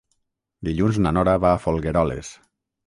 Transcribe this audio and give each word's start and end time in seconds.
Dilluns 0.69 0.99
na 1.05 1.13
Nora 1.19 1.37
va 1.47 1.53
a 1.59 1.63
Folgueroles. 1.67 2.35